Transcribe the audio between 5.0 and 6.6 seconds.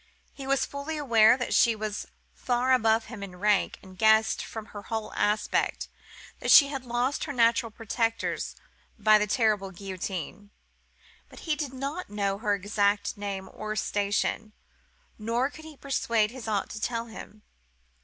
aspect that